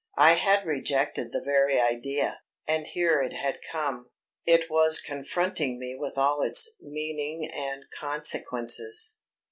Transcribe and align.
I 0.17 0.33
had 0.33 0.65
rejected 0.65 1.31
the 1.31 1.43
very 1.45 1.79
idea, 1.79 2.41
and 2.67 2.87
here 2.87 3.21
it 3.21 3.33
had 3.33 3.59
come; 3.71 4.09
it 4.47 4.67
was 4.67 4.99
confronting 4.99 5.77
me 5.77 5.95
with 5.95 6.17
all 6.17 6.41
its 6.41 6.73
meaning 6.79 7.47
and 7.47 7.83
consequences. 7.95 9.19